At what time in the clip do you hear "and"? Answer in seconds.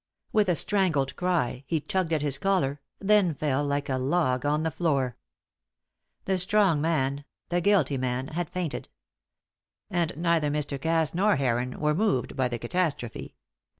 9.91-10.17